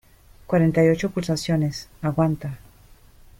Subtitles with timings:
[0.47, 1.87] cuarenta y ocho pulsaciones.
[2.01, 2.57] aguanta.